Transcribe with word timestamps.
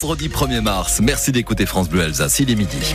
Vendredi 0.00 0.28
1er 0.28 0.60
mars, 0.60 1.00
merci 1.00 1.32
d'écouter 1.32 1.66
France 1.66 1.88
Bleu 1.88 2.02
Alsace, 2.02 2.38
il 2.38 2.52
est 2.52 2.54
midi. 2.54 2.94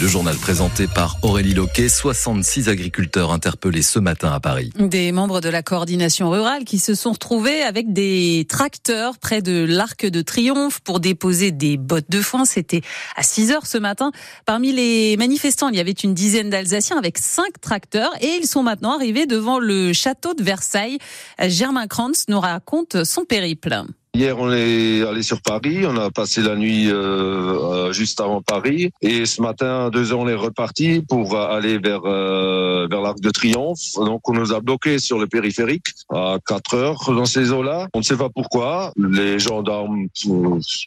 Le 0.00 0.06
journal 0.06 0.36
présenté 0.36 0.86
par 0.86 1.16
Aurélie 1.22 1.54
Loquet, 1.54 1.88
66 1.88 2.68
agriculteurs 2.68 3.32
interpellés 3.32 3.82
ce 3.82 3.98
matin 3.98 4.30
à 4.30 4.38
Paris. 4.38 4.70
Des 4.78 5.10
membres 5.12 5.40
de 5.40 5.48
la 5.48 5.62
coordination 5.62 6.30
rurale 6.30 6.64
qui 6.64 6.78
se 6.78 6.94
sont 6.94 7.12
retrouvés 7.12 7.62
avec 7.62 7.92
des 7.92 8.46
tracteurs 8.48 9.18
près 9.18 9.42
de 9.42 9.64
l'Arc 9.64 10.06
de 10.06 10.22
Triomphe 10.22 10.80
pour 10.80 11.00
déposer 11.00 11.50
des 11.50 11.76
bottes 11.76 12.10
de 12.10 12.20
foin. 12.20 12.44
C'était 12.44 12.82
à 13.16 13.22
6 13.22 13.50
heures 13.50 13.66
ce 13.66 13.78
matin. 13.78 14.12
Parmi 14.46 14.72
les 14.72 15.16
manifestants, 15.16 15.68
il 15.68 15.76
y 15.76 15.80
avait 15.80 15.90
une 15.90 16.14
dizaine 16.14 16.50
d'Alsaciens 16.50 16.98
avec 16.98 17.18
cinq 17.18 17.60
tracteurs 17.60 18.12
et 18.20 18.38
ils 18.40 18.46
sont 18.46 18.62
maintenant 18.62 18.94
arrivés 18.94 19.26
devant 19.26 19.58
le 19.58 19.92
château 19.92 20.34
de 20.34 20.42
Versailles. 20.44 20.98
Germain 21.40 21.86
Kranz 21.86 22.26
nous 22.28 22.40
raconte 22.40 23.04
son 23.04 23.24
périple. 23.24 23.84
Hier, 24.18 24.36
on 24.36 24.52
est 24.52 25.02
allé 25.02 25.22
sur 25.22 25.40
Paris. 25.40 25.86
On 25.86 25.96
a 25.96 26.10
passé 26.10 26.42
la 26.42 26.56
nuit 26.56 26.90
euh, 26.90 26.96
euh, 26.96 27.92
juste 27.92 28.20
avant 28.20 28.42
Paris. 28.42 28.90
Et 29.00 29.26
ce 29.26 29.40
matin, 29.40 29.86
à 29.86 29.90
2 29.90 30.12
heures, 30.12 30.18
on 30.18 30.26
est 30.26 30.34
reparti 30.34 31.04
pour 31.08 31.38
aller 31.38 31.78
vers 31.78 32.00
euh, 32.04 32.88
vers 32.90 33.00
l'Arc 33.00 33.20
de 33.20 33.30
Triomphe. 33.30 33.78
Donc, 33.94 34.28
on 34.28 34.32
nous 34.32 34.52
a 34.52 34.58
bloqués 34.58 34.98
sur 34.98 35.20
le 35.20 35.28
périphérique 35.28 35.86
à 36.12 36.38
4 36.48 36.74
heures 36.74 37.12
dans 37.14 37.26
ces 37.26 37.52
eaux-là. 37.52 37.86
On 37.94 38.00
ne 38.00 38.02
sait 38.02 38.16
pas 38.16 38.28
pourquoi. 38.28 38.92
Les 38.96 39.38
gendarmes 39.38 40.08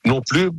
non 0.05 0.21
plus, 0.27 0.49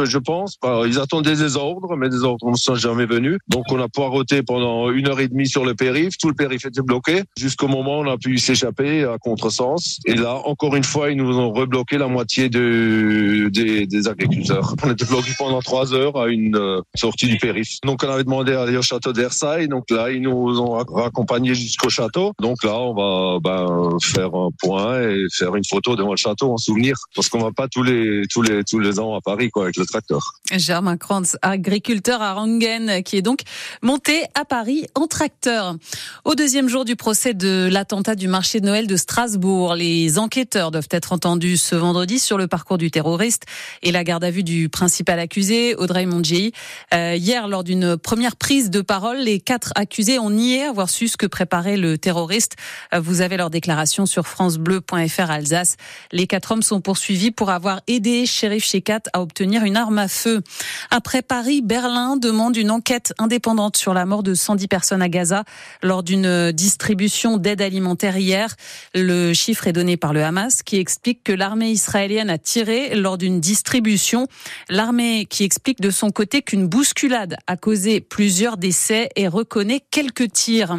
je 0.00 0.18
pense. 0.18 0.56
Ils 0.86 1.00
attendaient 1.00 1.34
des 1.34 1.56
ordres, 1.56 1.96
mais 1.96 2.10
des 2.10 2.22
ordres 2.22 2.48
ne 2.48 2.54
sont 2.54 2.76
jamais 2.76 3.06
venus. 3.06 3.38
Donc, 3.48 3.64
on 3.72 3.80
a 3.80 3.88
poireauté 3.88 4.44
pendant 4.44 4.92
une 4.92 5.08
heure 5.08 5.18
et 5.18 5.26
demie 5.26 5.48
sur 5.48 5.64
le 5.64 5.74
périph'. 5.74 6.16
Tout 6.16 6.28
le 6.28 6.34
périph' 6.34 6.64
était 6.64 6.80
bloqué 6.80 7.24
jusqu'au 7.36 7.66
moment 7.66 7.98
où 7.98 8.04
on 8.04 8.08
a 8.08 8.18
pu 8.18 8.38
s'échapper 8.38 9.02
à 9.02 9.18
contresens. 9.18 9.98
Et 10.06 10.14
là, 10.14 10.40
encore 10.44 10.76
une 10.76 10.84
fois, 10.84 11.10
ils 11.10 11.16
nous 11.16 11.36
ont 11.36 11.52
rebloqué 11.52 11.98
la 11.98 12.06
moitié 12.06 12.19
moitié 12.20 12.50
de, 12.50 13.48
des, 13.48 14.08
agriculteurs. 14.08 14.74
On 14.82 14.90
était 14.90 15.06
bloqués 15.06 15.32
pendant 15.38 15.62
trois 15.62 15.94
heures 15.94 16.18
à 16.18 16.28
une 16.28 16.54
euh, 16.54 16.82
sortie 16.94 17.26
du 17.26 17.38
périph. 17.38 17.78
Donc 17.82 18.02
on 18.04 18.10
avait 18.10 18.24
demandé 18.24 18.52
à 18.52 18.62
aller 18.62 18.76
au 18.76 18.82
château 18.82 19.14
de 19.14 19.22
Versailles. 19.22 19.68
Donc 19.68 19.90
là, 19.90 20.10
ils 20.10 20.20
nous 20.20 20.60
ont 20.60 20.72
raccompagnés 20.72 21.54
jusqu'au 21.54 21.88
château. 21.88 22.32
Donc 22.38 22.62
là, 22.62 22.74
on 22.74 22.92
va 22.92 23.38
ben, 23.40 23.96
faire 24.02 24.34
un 24.34 24.50
point 24.60 25.00
et 25.00 25.24
faire 25.32 25.56
une 25.56 25.64
photo 25.64 25.96
devant 25.96 26.10
le 26.10 26.18
château 26.18 26.52
en 26.52 26.58
souvenir. 26.58 26.94
Parce 27.14 27.30
qu'on 27.30 27.38
va 27.38 27.52
pas 27.52 27.68
tous 27.68 27.82
les, 27.82 28.24
tous 28.30 28.42
les, 28.42 28.64
tous 28.64 28.80
les 28.80 29.00
ans 29.00 29.14
à 29.16 29.22
Paris 29.22 29.48
quoi, 29.48 29.62
avec 29.62 29.78
le 29.78 29.86
tracteur. 29.86 30.20
Germain 30.52 30.98
Kranz, 30.98 31.38
agriculteur 31.40 32.20
à 32.20 32.34
Rangen, 32.34 33.02
qui 33.02 33.16
est 33.16 33.22
donc 33.22 33.40
monté 33.82 34.24
à 34.34 34.44
Paris 34.44 34.88
en 34.94 35.06
tracteur. 35.06 35.76
Au 36.26 36.34
deuxième 36.34 36.68
jour 36.68 36.84
du 36.84 36.96
procès 36.96 37.32
de 37.32 37.68
l'attentat 37.72 38.14
du 38.14 38.28
marché 38.28 38.60
de 38.60 38.66
Noël 38.66 38.86
de 38.86 38.96
Strasbourg, 38.96 39.74
les 39.74 40.18
enquêteurs 40.18 40.70
doivent 40.70 40.88
être 40.90 41.14
entendus 41.14 41.56
ce 41.56 41.76
vendredi 41.76 41.99
sur 42.18 42.38
le 42.38 42.46
parcours 42.46 42.78
du 42.78 42.90
terroriste 42.90 43.44
et 43.82 43.92
la 43.92 44.04
garde 44.04 44.24
à 44.24 44.30
vue 44.30 44.42
du 44.42 44.68
principal 44.68 45.18
accusé, 45.18 45.74
Audrey 45.76 46.06
Mondjei. 46.06 46.52
Euh, 46.94 47.14
hier, 47.14 47.46
lors 47.46 47.62
d'une 47.62 47.96
première 47.96 48.36
prise 48.36 48.70
de 48.70 48.80
parole, 48.80 49.18
les 49.18 49.38
quatre 49.38 49.72
accusés 49.74 50.18
ont 50.18 50.30
nié 50.30 50.62
avoir 50.62 50.88
su 50.88 51.08
ce 51.08 51.16
que 51.16 51.26
préparait 51.26 51.76
le 51.76 51.98
terroriste. 51.98 52.56
Euh, 52.94 53.00
vous 53.00 53.20
avez 53.20 53.36
leur 53.36 53.50
déclaration 53.50 54.06
sur 54.06 54.26
francebleu.fr 54.26 55.30
Alsace. 55.30 55.76
Les 56.10 56.26
quatre 56.26 56.52
hommes 56.52 56.62
sont 56.62 56.80
poursuivis 56.80 57.30
pour 57.30 57.50
avoir 57.50 57.80
aidé 57.86 58.26
Sheriff 58.26 58.64
Shekat 58.64 59.02
à 59.12 59.20
obtenir 59.20 59.64
une 59.64 59.76
arme 59.76 59.98
à 59.98 60.08
feu. 60.08 60.42
Après 60.90 61.22
Paris, 61.22 61.60
Berlin 61.62 62.16
demande 62.16 62.56
une 62.56 62.70
enquête 62.70 63.12
indépendante 63.18 63.76
sur 63.76 63.94
la 63.94 64.06
mort 64.06 64.22
de 64.22 64.34
110 64.34 64.68
personnes 64.68 65.02
à 65.02 65.08
Gaza 65.08 65.44
lors 65.82 66.02
d'une 66.02 66.50
distribution 66.52 67.36
d'aide 67.36 67.60
alimentaire 67.60 68.16
hier. 68.16 68.56
Le 68.94 69.32
chiffre 69.34 69.66
est 69.66 69.72
donné 69.72 69.96
par 69.96 70.12
le 70.12 70.24
Hamas 70.24 70.62
qui 70.62 70.78
explique 70.78 71.22
que 71.24 71.32
l'armée 71.32 71.70
israélienne 71.70 71.89
israélienne 71.90 72.30
a 72.30 72.38
tiré 72.38 72.94
lors 72.94 73.18
d'une 73.18 73.40
distribution. 73.40 74.28
L'armée 74.68 75.26
qui 75.28 75.42
explique 75.42 75.80
de 75.80 75.90
son 75.90 76.10
côté 76.10 76.40
qu'une 76.40 76.68
bousculade 76.68 77.36
a 77.48 77.56
causé 77.56 78.00
plusieurs 78.00 78.58
décès 78.58 79.08
et 79.16 79.26
reconnaît 79.26 79.80
quelques 79.90 80.30
tirs. 80.30 80.78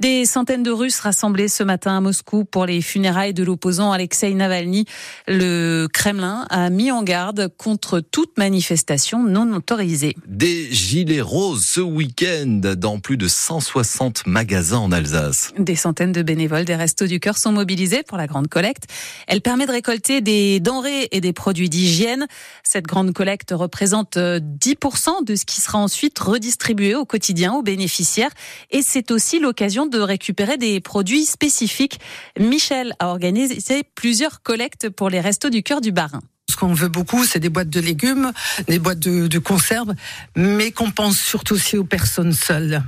Des 0.00 0.26
centaines 0.26 0.64
de 0.64 0.72
Russes 0.72 0.98
rassemblés 0.98 1.46
ce 1.46 1.62
matin 1.62 1.96
à 1.96 2.00
Moscou 2.00 2.44
pour 2.44 2.66
les 2.66 2.80
funérailles 2.82 3.34
de 3.34 3.44
l'opposant 3.44 3.92
Alexei 3.92 4.34
Navalny. 4.34 4.86
Le 5.28 5.86
Kremlin 5.92 6.44
a 6.50 6.70
mis 6.70 6.90
en 6.90 7.04
garde 7.04 7.52
contre 7.56 8.00
toute 8.00 8.36
manifestation 8.36 9.22
non 9.22 9.54
autorisée. 9.54 10.16
Des 10.26 10.72
gilets 10.72 11.20
roses 11.20 11.66
ce 11.66 11.80
week-end 11.80 12.62
dans 12.76 12.98
plus 12.98 13.16
de 13.16 13.28
160 13.28 14.26
magasins 14.26 14.78
en 14.78 14.90
Alsace. 14.90 15.52
Des 15.56 15.76
centaines 15.76 16.10
de 16.10 16.22
bénévoles 16.22 16.64
des 16.64 16.74
Restos 16.74 17.06
du 17.06 17.20
Cœur 17.20 17.38
sont 17.38 17.52
mobilisés 17.52 18.02
pour 18.02 18.18
la 18.18 18.26
grande 18.26 18.48
collecte. 18.48 18.88
Elle 19.28 19.40
permet 19.40 19.64
de 19.64 19.70
récolter 19.70 20.20
des 20.20 20.47
denrées 20.60 21.08
et 21.12 21.20
des 21.20 21.32
produits 21.32 21.68
d'hygiène. 21.68 22.26
Cette 22.62 22.86
grande 22.86 23.12
collecte 23.12 23.52
représente 23.52 24.16
10% 24.16 24.18
euh, 24.18 25.24
de 25.24 25.36
ce 25.36 25.44
qui 25.44 25.60
sera 25.60 25.78
ensuite 25.78 26.18
redistribué 26.18 26.94
au 26.94 27.04
quotidien 27.04 27.52
aux 27.54 27.62
bénéficiaires. 27.62 28.32
Et 28.70 28.82
c'est 28.82 29.10
aussi 29.10 29.38
l'occasion 29.38 29.86
de 29.86 29.98
récupérer 29.98 30.56
des 30.56 30.80
produits 30.80 31.24
spécifiques. 31.24 32.00
Michel 32.38 32.94
a 32.98 33.08
organisé 33.08 33.82
plusieurs 33.94 34.42
collectes 34.42 34.88
pour 34.88 35.10
les 35.10 35.20
restos 35.20 35.50
du 35.50 35.62
cœur 35.62 35.80
du 35.80 35.92
Barin 35.92 36.20
qu'on 36.58 36.74
veut 36.74 36.88
beaucoup, 36.88 37.24
c'est 37.24 37.38
des 37.38 37.50
boîtes 37.50 37.70
de 37.70 37.80
légumes, 37.80 38.32
des 38.66 38.80
boîtes 38.80 38.98
de, 38.98 39.38
conserves, 39.38 39.94
mais 40.36 40.72
qu'on 40.72 40.90
pense 40.90 41.18
surtout 41.18 41.54
aussi 41.54 41.78
aux 41.78 41.84
personnes 41.84 42.32
seules. 42.32 42.82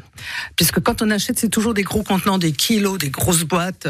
Puisque 0.56 0.80
quand 0.80 1.02
on 1.02 1.10
achète, 1.10 1.38
c'est 1.38 1.48
toujours 1.48 1.72
des 1.72 1.84
gros 1.84 2.02
contenants, 2.02 2.38
des 2.38 2.52
kilos, 2.52 2.98
des 2.98 3.10
grosses 3.10 3.44
boîtes. 3.44 3.86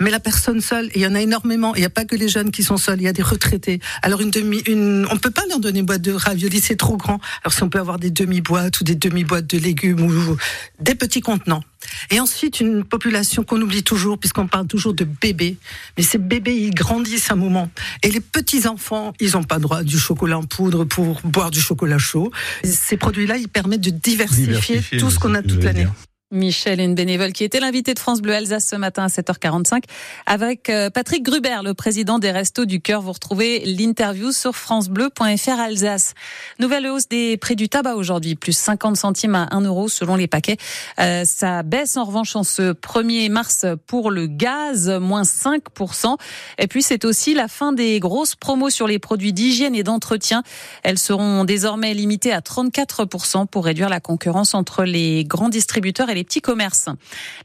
Mais 0.00 0.10
la 0.10 0.18
personne 0.18 0.60
seule, 0.60 0.90
il 0.96 1.02
y 1.02 1.06
en 1.06 1.14
a 1.14 1.20
énormément. 1.20 1.74
Il 1.76 1.80
n'y 1.80 1.86
a 1.86 1.90
pas 1.90 2.04
que 2.04 2.16
les 2.16 2.28
jeunes 2.28 2.50
qui 2.50 2.64
sont 2.64 2.76
seuls, 2.76 3.00
il 3.00 3.04
y 3.04 3.08
a 3.08 3.12
des 3.12 3.22
retraités. 3.22 3.80
Alors 4.02 4.20
une 4.20 5.06
on 5.10 5.16
peut 5.16 5.30
pas 5.30 5.42
leur 5.48 5.60
donner 5.60 5.78
une 5.78 5.86
boîte 5.86 6.02
de 6.02 6.12
raviolis, 6.12 6.60
c'est 6.60 6.76
trop 6.76 6.96
grand. 6.96 7.20
Alors 7.44 7.52
si 7.52 7.62
on 7.62 7.68
peut 7.68 7.78
avoir 7.78 7.98
des 7.98 8.10
demi-boîtes 8.10 8.80
ou 8.80 8.84
des 8.84 8.96
demi-boîtes 8.96 9.46
de 9.46 9.58
légumes 9.58 10.00
ou 10.00 10.36
des 10.80 10.96
petits 10.96 11.20
contenants. 11.20 11.62
Et 12.10 12.20
ensuite, 12.20 12.60
une 12.60 12.84
population 12.84 13.44
qu'on 13.44 13.60
oublie 13.60 13.82
toujours, 13.82 14.18
puisqu'on 14.18 14.46
parle 14.46 14.66
toujours 14.66 14.94
de 14.94 15.04
bébés. 15.04 15.56
Mais 15.96 16.02
ces 16.02 16.18
bébés, 16.18 16.56
ils 16.56 16.74
grandissent 16.74 17.30
un 17.30 17.36
moment. 17.36 17.70
Et 18.02 18.10
les 18.10 18.20
petits-enfants, 18.20 19.12
ils 19.20 19.32
n'ont 19.32 19.44
pas 19.44 19.58
droit 19.58 19.82
du 19.82 19.98
chocolat 19.98 20.38
en 20.38 20.44
poudre 20.44 20.84
pour 20.84 21.20
boire 21.24 21.50
du 21.50 21.60
chocolat 21.60 21.98
chaud. 21.98 22.30
Ces 22.64 22.96
produits-là, 22.96 23.36
ils 23.36 23.48
permettent 23.48 23.80
de 23.80 23.90
diversifier, 23.90 24.80
tout 24.98 25.10
ce 25.10 25.18
qu'on 25.18 25.34
a 25.34 25.42
toute 25.42 25.62
l'année. 25.62 25.86
Michel, 26.32 26.78
une 26.78 26.94
bénévole 26.94 27.32
qui 27.32 27.42
était 27.42 27.58
l'invité 27.58 27.92
de 27.92 27.98
France 27.98 28.22
Bleu 28.22 28.34
Alsace 28.34 28.68
ce 28.68 28.76
matin 28.76 29.02
à 29.02 29.06
7h45 29.08 29.82
avec 30.26 30.70
euh, 30.70 30.88
Patrick 30.88 31.24
Gruber, 31.24 31.56
le 31.64 31.74
président 31.74 32.20
des 32.20 32.30
Restos 32.30 32.66
du 32.66 32.80
Cœur. 32.80 33.02
Vous 33.02 33.10
retrouvez 33.10 33.64
l'interview 33.64 34.30
sur 34.30 34.54
francebleu.fr 34.54 35.58
Alsace. 35.58 36.14
Nouvelle 36.60 36.86
hausse 36.86 37.08
des 37.08 37.36
prix 37.36 37.56
du 37.56 37.68
tabac 37.68 37.96
aujourd'hui, 37.96 38.36
plus 38.36 38.56
50 38.56 38.96
centimes 38.96 39.34
à 39.34 39.48
1 39.50 39.62
euro 39.62 39.88
selon 39.88 40.14
les 40.14 40.28
paquets. 40.28 40.56
Euh, 41.00 41.24
ça 41.24 41.64
baisse 41.64 41.96
en 41.96 42.04
revanche 42.04 42.36
en 42.36 42.44
ce 42.44 42.74
1er 42.74 43.28
mars 43.28 43.66
pour 43.88 44.12
le 44.12 44.28
gaz, 44.28 44.88
moins 44.88 45.22
5%. 45.22 46.16
Et 46.58 46.68
puis 46.68 46.82
c'est 46.82 47.04
aussi 47.04 47.34
la 47.34 47.48
fin 47.48 47.72
des 47.72 47.98
grosses 47.98 48.36
promos 48.36 48.70
sur 48.70 48.86
les 48.86 49.00
produits 49.00 49.32
d'hygiène 49.32 49.74
et 49.74 49.82
d'entretien. 49.82 50.44
Elles 50.84 51.00
seront 51.00 51.42
désormais 51.42 51.92
limitées 51.92 52.32
à 52.32 52.38
34% 52.38 53.48
pour 53.48 53.64
réduire 53.64 53.88
la 53.88 53.98
concurrence 53.98 54.54
entre 54.54 54.84
les 54.84 55.24
grands 55.24 55.48
distributeurs 55.48 56.08
et 56.08 56.14
les 56.14 56.19
petits 56.24 56.40
commerces. 56.40 56.88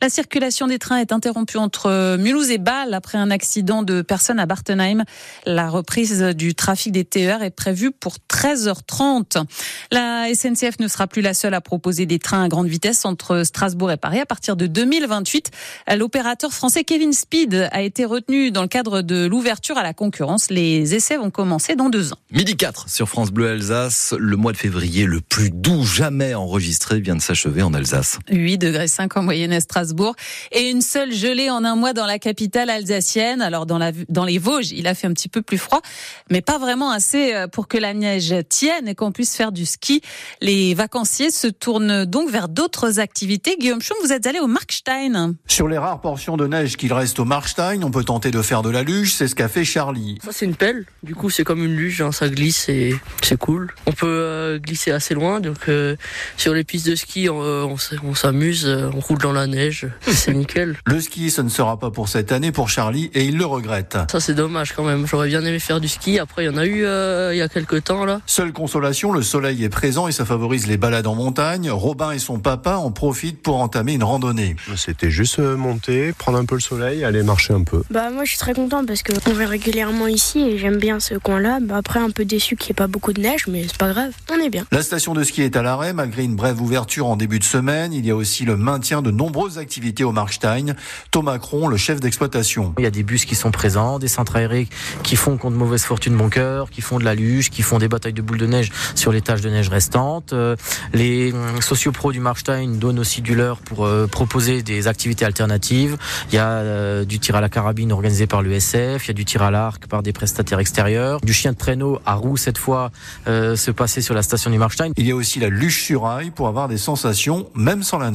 La 0.01 0.09
circulation 0.09 0.67
des 0.67 0.79
trains 0.79 0.97
est 0.97 1.11
interrompue 1.11 1.57
entre 1.57 2.17
Mulhouse 2.17 2.51
et 2.51 2.57
Bâle 2.57 2.93
après 2.93 3.17
un 3.17 3.31
accident 3.31 3.83
de 3.83 4.01
personnes 4.01 4.39
à 4.39 4.45
Bartenheim. 4.45 5.03
La 5.45 5.69
reprise 5.69 6.21
du 6.21 6.55
trafic 6.55 6.91
des 6.91 7.05
TER 7.05 7.43
est 7.43 7.51
prévue 7.51 7.91
pour 7.91 8.17
13h30. 8.29 9.43
La 9.91 10.27
SNCF 10.33 10.79
ne 10.79 10.87
sera 10.87 11.07
plus 11.07 11.21
la 11.21 11.33
seule 11.33 11.53
à 11.53 11.61
proposer 11.61 12.05
des 12.05 12.19
trains 12.19 12.43
à 12.43 12.47
grande 12.47 12.67
vitesse 12.67 13.05
entre 13.05 13.43
Strasbourg 13.43 13.91
et 13.91 13.97
Paris 13.97 14.19
à 14.19 14.25
partir 14.25 14.55
de 14.55 14.67
2028. 14.67 15.51
L'opérateur 15.95 16.51
français 16.51 16.83
Kevin 16.83 17.13
Speed 17.13 17.69
a 17.71 17.81
été 17.81 18.05
retenu 18.05 18.51
dans 18.51 18.61
le 18.61 18.67
cadre 18.67 19.01
de 19.01 19.25
l'ouverture 19.25 19.77
à 19.77 19.83
la 19.83 19.93
concurrence. 19.93 20.49
Les 20.49 20.95
essais 20.95 21.17
vont 21.17 21.29
commencer 21.29 21.75
dans 21.75 21.89
deux 21.89 22.13
ans. 22.13 22.17
Midi 22.31 22.55
4 22.55 22.89
sur 22.89 23.07
France 23.09 23.31
Bleu 23.31 23.49
Alsace. 23.49 24.13
Le 24.17 24.35
mois 24.35 24.51
de 24.51 24.57
février 24.57 25.05
le 25.05 25.21
plus 25.21 25.49
doux 25.49 25.83
jamais 25.83 26.33
enregistré 26.33 26.99
vient 26.99 27.15
de 27.15 27.21
s'achever 27.21 27.61
en 27.61 27.73
Alsace. 27.73 28.19
8 28.29 28.57
degrés 28.65 28.87
5 28.87 29.15
en 29.17 29.23
moyenne 29.23 29.53
à 29.53 29.59
Strasbourg 29.59 30.15
et 30.51 30.69
une 30.69 30.81
seule 30.81 31.13
gelée 31.13 31.49
en 31.49 31.63
un 31.63 31.75
mois 31.75 31.93
dans 31.93 32.05
la 32.05 32.19
capitale 32.19 32.69
alsacienne. 32.69 33.41
Alors 33.41 33.65
dans, 33.65 33.77
la, 33.77 33.91
dans 34.09 34.25
les 34.25 34.37
Vosges, 34.37 34.71
il 34.71 34.87
a 34.87 34.95
fait 34.95 35.07
un 35.07 35.13
petit 35.13 35.29
peu 35.29 35.41
plus 35.41 35.57
froid, 35.57 35.81
mais 36.29 36.41
pas 36.41 36.57
vraiment 36.57 36.91
assez 36.91 37.33
euh, 37.33 37.47
pour 37.47 37.67
que 37.67 37.77
la 37.77 37.93
neige 37.93 38.33
tienne 38.49 38.87
et 38.87 38.95
qu'on 38.95 39.11
puisse 39.11 39.35
faire 39.35 39.51
du 39.51 39.65
ski. 39.65 40.01
Les 40.41 40.73
vacanciers 40.73 41.31
se 41.31 41.47
tournent 41.47 42.05
donc 42.05 42.29
vers 42.29 42.49
d'autres 42.49 42.99
activités. 42.99 43.55
Guillaume 43.59 43.81
Schum, 43.81 43.97
vous 44.01 44.11
êtes 44.11 44.25
allé 44.25 44.39
au 44.39 44.47
Markstein. 44.47 45.35
Sur 45.47 45.67
les 45.67 45.77
rares 45.77 46.01
portions 46.01 46.37
de 46.37 46.47
neige 46.47 46.77
qu'il 46.77 46.93
reste 46.93 47.19
au 47.19 47.25
Markstein, 47.25 47.83
on 47.83 47.91
peut 47.91 48.03
tenter 48.03 48.31
de 48.31 48.41
faire 48.41 48.63
de 48.63 48.69
la 48.69 48.83
luge, 48.83 49.13
c'est 49.13 49.27
ce 49.27 49.35
qu'a 49.35 49.47
fait 49.47 49.63
Charlie. 49.63 50.17
Ça 50.23 50.31
c'est 50.31 50.45
une 50.45 50.55
pelle, 50.55 50.85
du 51.03 51.13
coup 51.13 51.29
c'est 51.29 51.43
comme 51.43 51.63
une 51.63 51.75
luge, 51.75 52.01
hein. 52.01 52.11
ça 52.11 52.29
glisse 52.29 52.67
et 52.69 52.95
c'est 53.21 53.37
cool. 53.37 53.73
On 53.85 53.91
peut 53.91 54.07
euh, 54.07 54.59
glisser 54.59 54.91
assez 54.91 55.13
loin, 55.13 55.39
donc 55.39 55.69
euh, 55.69 55.95
sur 56.37 56.53
les 56.53 56.63
pistes 56.63 56.87
de 56.87 56.95
ski 56.95 57.29
on, 57.29 57.75
on 58.03 58.15
s'amuse 58.15 58.54
s'amuse, 58.55 58.65
euh, 58.65 58.89
on 58.95 58.99
roule 58.99 59.17
dans 59.17 59.31
la 59.31 59.47
neige, 59.47 59.87
c'est 60.01 60.33
nickel. 60.33 60.77
Le 60.85 60.99
ski, 60.99 61.29
ce 61.29 61.41
ne 61.41 61.49
sera 61.49 61.79
pas 61.79 61.91
pour 61.91 62.09
cette 62.09 62.31
année 62.31 62.51
pour 62.51 62.69
Charlie 62.69 63.11
et 63.13 63.25
il 63.25 63.37
le 63.37 63.45
regrette. 63.45 63.97
Ça 64.11 64.19
c'est 64.19 64.33
dommage 64.33 64.73
quand 64.73 64.83
même. 64.83 65.05
J'aurais 65.05 65.27
bien 65.27 65.43
aimé 65.43 65.59
faire 65.59 65.79
du 65.79 65.87
ski. 65.87 66.19
Après 66.19 66.43
il 66.43 66.45
y 66.47 66.49
en 66.49 66.57
a 66.57 66.65
eu 66.65 66.85
euh, 66.85 67.33
il 67.33 67.37
y 67.37 67.41
a 67.41 67.47
quelques 67.47 67.83
temps 67.83 68.05
là. 68.05 68.21
Seule 68.25 68.53
consolation, 68.53 69.11
le 69.11 69.21
soleil 69.21 69.63
est 69.63 69.69
présent 69.69 70.07
et 70.07 70.11
ça 70.11 70.25
favorise 70.25 70.67
les 70.67 70.77
balades 70.77 71.07
en 71.07 71.15
montagne. 71.15 71.69
Robin 71.69 72.11
et 72.11 72.19
son 72.19 72.39
papa 72.39 72.75
en 72.75 72.91
profitent 72.91 73.41
pour 73.41 73.57
entamer 73.57 73.93
une 73.93 74.03
randonnée. 74.03 74.55
C'était 74.75 75.09
juste 75.09 75.39
euh, 75.39 75.55
monter, 75.57 76.13
prendre 76.13 76.37
un 76.37 76.45
peu 76.45 76.55
le 76.55 76.61
soleil, 76.61 77.03
aller 77.03 77.23
marcher 77.23 77.53
un 77.53 77.63
peu. 77.63 77.83
Bah 77.89 78.09
moi 78.11 78.23
je 78.23 78.29
suis 78.29 78.39
très 78.39 78.53
content 78.53 78.85
parce 78.85 79.03
qu'on 79.03 79.33
vient 79.33 79.47
régulièrement 79.47 80.07
ici 80.07 80.39
et 80.41 80.57
j'aime 80.57 80.77
bien 80.77 80.99
ce 80.99 81.15
coin-là. 81.15 81.59
Bah, 81.61 81.77
après 81.77 81.99
un 81.99 82.09
peu 82.09 82.25
déçu 82.25 82.55
qu'il 82.55 82.69
n'y 82.69 82.71
ait 82.71 82.75
pas 82.75 82.87
beaucoup 82.87 83.13
de 83.13 83.21
neige 83.21 83.47
mais 83.47 83.63
c'est 83.63 83.77
pas 83.77 83.91
grave, 83.91 84.11
on 84.31 84.39
est 84.39 84.49
bien. 84.49 84.65
La 84.71 84.83
station 84.83 85.13
de 85.13 85.23
ski 85.23 85.41
est 85.41 85.55
à 85.55 85.61
l'arrêt 85.61 85.93
malgré 85.93 86.23
une 86.23 86.35
brève 86.35 86.61
ouverture 86.61 87.07
en 87.07 87.15
début 87.15 87.39
de 87.39 87.43
semaine. 87.43 87.93
Il 87.93 88.05
y 88.05 88.11
a 88.11 88.15
aussi 88.15 88.44
le 88.45 88.55
maintien 88.55 89.01
de 89.01 89.11
nombreuses 89.11 89.57
activités 89.57 90.03
au 90.03 90.11
Markstein. 90.11 90.75
Thomas 91.11 91.39
Cron, 91.39 91.67
le 91.67 91.77
chef 91.77 91.99
d'exploitation. 91.99 92.73
Il 92.77 92.83
y 92.83 92.87
a 92.87 92.91
des 92.91 93.03
bus 93.03 93.25
qui 93.25 93.35
sont 93.35 93.51
présents, 93.51 93.99
des 93.99 94.07
centres 94.07 94.35
aérés 94.35 94.67
qui 95.03 95.15
font 95.15 95.37
contre 95.37 95.57
mauvaise 95.57 95.83
fortune 95.83 96.15
bon 96.15 96.29
cœur, 96.29 96.69
qui 96.69 96.81
font 96.81 96.99
de 96.99 97.03
la 97.03 97.15
luge, 97.15 97.49
qui 97.49 97.61
font 97.61 97.79
des 97.79 97.87
batailles 97.87 98.13
de 98.13 98.21
boules 98.21 98.37
de 98.37 98.45
neige 98.45 98.71
sur 98.93 99.11
les 99.11 99.21
tâches 99.21 99.41
de 99.41 99.49
neige 99.49 99.69
restantes. 99.69 100.33
Euh, 100.33 100.55
les 100.93 101.33
hum, 101.33 101.61
sociopros 101.61 102.11
du 102.11 102.19
Markstein 102.19 102.77
donnent 102.77 102.99
aussi 102.99 103.21
du 103.21 103.35
leur 103.35 103.57
pour 103.57 103.85
euh, 103.85 104.07
proposer 104.07 104.61
des 104.61 104.87
activités 104.87 105.25
alternatives. 105.25 105.97
Il 106.29 106.35
y 106.35 106.37
a 106.37 106.47
euh, 106.47 107.05
du 107.05 107.19
tir 107.19 107.35
à 107.35 107.41
la 107.41 107.49
carabine 107.49 107.91
organisé 107.91 108.27
par 108.27 108.41
l'USF, 108.41 109.05
il 109.05 109.07
y 109.07 109.11
a 109.11 109.13
du 109.13 109.25
tir 109.25 109.41
à 109.41 109.51
l'arc 109.51 109.87
par 109.87 110.03
des 110.03 110.13
prestataires 110.13 110.59
extérieurs, 110.59 111.19
du 111.21 111.33
chien 111.33 111.51
de 111.51 111.57
traîneau 111.57 111.99
à 112.05 112.13
roue 112.13 112.37
cette 112.37 112.57
fois 112.57 112.91
se 113.25 113.71
passer 113.71 114.01
sur 114.01 114.13
la 114.13 114.21
station 114.21 114.51
du 114.51 114.57
Markstein. 114.57 114.91
Il 114.97 115.07
y 115.07 115.11
a 115.11 115.15
aussi 115.15 115.39
la 115.39 115.49
luge 115.49 115.83
sur 115.83 116.03
rail 116.03 116.31
pour 116.31 116.47
avoir 116.47 116.67
des 116.67 116.77
sensations 116.77 117.47
même 117.55 117.83
sans 117.83 117.97
la 117.97 118.11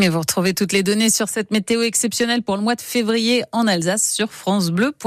Et 0.00 0.08
vous 0.08 0.20
retrouvez 0.20 0.54
toutes 0.54 0.72
les 0.72 0.82
données 0.82 1.10
sur 1.10 1.28
cette 1.28 1.50
météo 1.50 1.82
exceptionnelle 1.82 2.42
pour 2.42 2.56
le 2.56 2.62
mois 2.62 2.74
de 2.74 2.80
février 2.80 3.42
en 3.52 3.66
Alsace 3.66 4.10
sur 4.10 4.32
francebleu.fr. 4.32 5.04